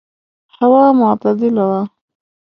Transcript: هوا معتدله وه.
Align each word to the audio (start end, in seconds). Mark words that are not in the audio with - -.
هوا 0.57 0.83
معتدله 0.99 1.63
وه. 1.69 1.81